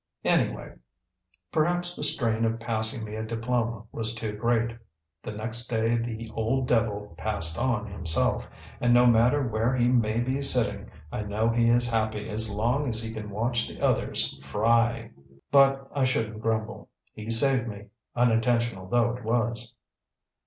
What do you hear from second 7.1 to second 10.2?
passed on himself, and no matter where he may